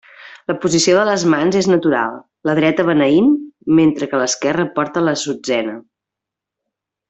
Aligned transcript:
La 0.51 0.53
posició 0.61 0.95
de 0.99 1.03
les 1.09 1.25
mans 1.33 1.57
és 1.59 1.69
natural, 1.73 2.15
la 2.49 2.57
dreta 2.61 2.87
beneint 2.89 3.29
mentre 3.83 4.11
que 4.15 4.23
l'esquerra 4.25 4.69
porta 4.81 5.07
l'assutzena. 5.07 5.81